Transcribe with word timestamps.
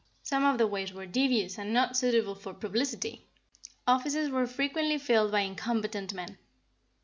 Some 0.23 0.45
of 0.45 0.57
the 0.57 0.65
ways 0.65 0.91
were 0.91 1.05
devious 1.05 1.59
and 1.59 1.71
not 1.73 1.95
suitable 1.95 2.33
for 2.33 2.55
publicity. 2.55 3.27
Offices 3.85 4.31
were 4.31 4.47
frequently 4.47 4.97
filled 4.97 5.31
by 5.31 5.41
incompetent 5.41 6.11
men. 6.11 6.39